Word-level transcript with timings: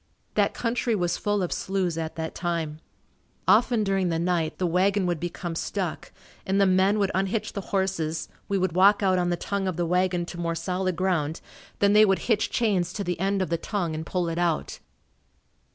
That 0.33 0.55
country 0.55 0.95
was 0.95 1.15
full 1.15 1.43
of 1.43 1.53
sloughs 1.53 1.95
at 1.95 2.15
that 2.15 2.33
time. 2.33 2.79
Often 3.47 3.83
during 3.83 4.09
the 4.09 4.17
night, 4.17 4.57
the 4.57 4.65
wagon 4.65 5.05
would 5.05 5.19
become 5.19 5.53
stuck, 5.53 6.11
and 6.43 6.59
the 6.59 6.65
men 6.65 6.97
would 6.97 7.11
unhitch 7.13 7.53
the 7.53 7.61
horses, 7.69 8.27
we 8.49 8.57
would 8.57 8.71
walk 8.71 9.03
out 9.03 9.19
on 9.19 9.29
the 9.29 9.37
tongue 9.37 9.67
of 9.67 9.77
the 9.77 9.85
wagon 9.85 10.25
to 10.25 10.39
more 10.39 10.55
solid 10.55 10.95
ground, 10.95 11.39
then 11.77 11.93
they 11.93 12.03
would 12.03 12.17
hitch 12.25 12.49
chains 12.49 12.93
to 12.93 13.03
the 13.03 13.19
end 13.19 13.43
of 13.43 13.51
the 13.51 13.57
tongue 13.59 13.93
and 13.93 14.03
pull 14.07 14.27
it 14.27 14.39
out. 14.39 14.79